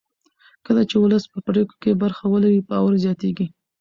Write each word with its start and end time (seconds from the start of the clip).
کله 0.65 0.81
چې 0.89 0.95
ولس 1.03 1.23
په 1.33 1.39
پرېکړو 1.47 1.79
کې 1.83 1.99
برخه 2.03 2.25
ولري 2.33 2.59
باور 2.69 2.93
زیاتېږي 3.03 3.47